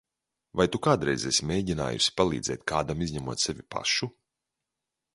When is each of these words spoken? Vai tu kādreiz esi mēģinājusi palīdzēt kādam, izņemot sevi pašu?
Vai 0.61 0.65
tu 0.75 0.79
kādreiz 0.87 1.25
esi 1.33 1.45
mēģinājusi 1.51 2.15
palīdzēt 2.23 2.67
kādam, 2.75 3.07
izņemot 3.09 3.47
sevi 3.47 3.71
pašu? 3.77 4.15